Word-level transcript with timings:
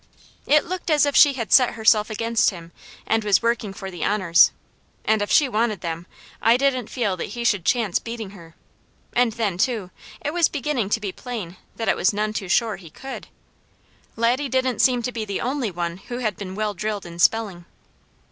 It 0.47 0.65
looked 0.65 0.89
as 0.89 1.05
if 1.05 1.15
she 1.15 1.33
had 1.33 1.51
set 1.53 1.75
herself 1.75 2.09
against 2.09 2.49
him 2.49 2.71
and 3.05 3.23
was 3.23 3.43
working 3.43 3.71
for 3.71 3.91
the 3.91 4.03
honours, 4.03 4.49
and 5.05 5.21
if 5.21 5.29
she 5.29 5.47
wanted 5.47 5.81
them, 5.81 6.07
I 6.41 6.57
didn't 6.57 6.89
feel 6.89 7.15
that 7.17 7.23
he 7.37 7.43
should 7.43 7.65
chance 7.65 7.99
beating 7.99 8.31
her, 8.31 8.55
and 9.13 9.33
then, 9.33 9.59
too, 9.59 9.91
it 10.25 10.33
was 10.33 10.49
beginning 10.49 10.89
to 10.89 10.99
be 10.99 11.11
plain 11.11 11.55
that 11.75 11.87
it 11.87 11.95
was 11.95 12.13
none 12.13 12.33
too 12.33 12.49
sure 12.49 12.77
he 12.77 12.89
could. 12.89 13.27
Laddie 14.15 14.49
didn't 14.49 14.79
seem 14.79 15.03
to 15.03 15.11
be 15.11 15.23
the 15.23 15.39
only 15.39 15.69
one 15.69 15.97
who 15.97 16.17
had 16.17 16.35
been 16.35 16.55
well 16.55 16.73
drilled 16.73 17.05
in 17.05 17.19
spelling. 17.19 17.65